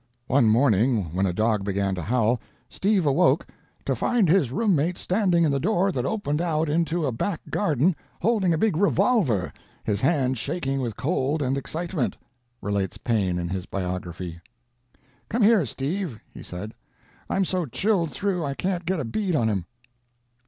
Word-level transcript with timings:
One 0.25 0.49
morning, 0.49 1.13
when 1.13 1.27
a 1.27 1.31
dog 1.31 1.63
began 1.63 1.93
to 1.93 2.01
howl, 2.01 2.41
Steve 2.71 3.05
awoke 3.05 3.45
"to 3.85 3.95
find 3.95 4.27
his 4.27 4.51
room 4.51 4.75
mate 4.75 4.97
standing 4.97 5.43
in 5.43 5.51
the 5.51 5.59
door 5.59 5.91
that 5.91 6.07
opened 6.07 6.41
out 6.41 6.69
into 6.69 7.05
a 7.05 7.11
back 7.11 7.39
garden, 7.51 7.95
holding 8.19 8.51
a 8.51 8.57
big 8.57 8.75
revolver, 8.77 9.53
his 9.83 10.01
hand 10.01 10.39
shaking 10.39 10.81
with 10.81 10.97
cold 10.97 11.43
and 11.43 11.55
excitement," 11.55 12.17
relates 12.63 12.97
Paine 12.97 13.37
in 13.37 13.49
his 13.49 13.67
Biography. 13.67 14.41
"'Come 15.29 15.43
here, 15.43 15.67
Steve,' 15.67 16.19
he 16.33 16.41
said. 16.41 16.73
'I'm 17.29 17.45
so 17.45 17.67
chilled 17.67 18.09
through 18.09 18.43
I 18.43 18.55
can't 18.55 18.85
get 18.87 18.99
a 18.99 19.05
bead 19.05 19.35
on 19.35 19.49
him.' 19.49 19.65